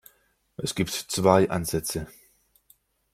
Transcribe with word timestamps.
Es 0.57 0.73
gibt 0.73 0.89
zwei 0.89 1.47
Ansätze. 1.51 2.07